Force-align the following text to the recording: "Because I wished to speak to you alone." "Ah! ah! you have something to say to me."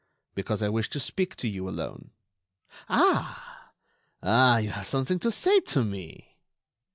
"Because 0.33 0.63
I 0.63 0.69
wished 0.69 0.93
to 0.93 0.99
speak 0.99 1.35
to 1.35 1.47
you 1.47 1.69
alone." 1.69 2.09
"Ah! 2.89 3.71
ah! 4.23 4.57
you 4.57 4.71
have 4.71 4.87
something 4.87 5.19
to 5.19 5.31
say 5.31 5.59
to 5.59 5.83
me." 5.85 6.39